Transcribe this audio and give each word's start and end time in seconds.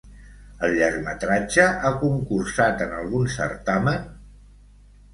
El 0.67 0.71
llargmetratge 0.79 1.67
ha 1.67 1.93
concursat 2.05 2.85
en 2.89 2.99
algun 3.03 3.31
certamen? 3.39 4.13